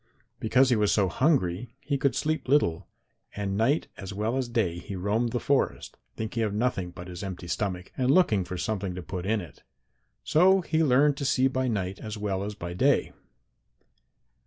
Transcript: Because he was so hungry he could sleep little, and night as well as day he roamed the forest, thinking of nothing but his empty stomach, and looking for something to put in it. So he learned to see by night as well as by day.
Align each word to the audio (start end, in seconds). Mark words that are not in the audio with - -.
Because 0.39 0.71
he 0.71 0.75
was 0.75 0.91
so 0.91 1.07
hungry 1.09 1.75
he 1.79 1.95
could 1.95 2.15
sleep 2.15 2.47
little, 2.47 2.87
and 3.35 3.55
night 3.55 3.87
as 3.97 4.11
well 4.11 4.35
as 4.35 4.49
day 4.49 4.79
he 4.79 4.95
roamed 4.95 5.31
the 5.31 5.39
forest, 5.39 5.95
thinking 6.15 6.41
of 6.41 6.55
nothing 6.55 6.89
but 6.89 7.07
his 7.07 7.21
empty 7.21 7.45
stomach, 7.47 7.91
and 7.95 8.09
looking 8.09 8.43
for 8.43 8.57
something 8.57 8.95
to 8.95 9.03
put 9.03 9.27
in 9.27 9.41
it. 9.41 9.61
So 10.23 10.61
he 10.61 10.83
learned 10.83 11.17
to 11.17 11.25
see 11.25 11.47
by 11.47 11.67
night 11.67 11.99
as 11.99 12.17
well 12.17 12.41
as 12.43 12.55
by 12.55 12.73
day. 12.73 13.13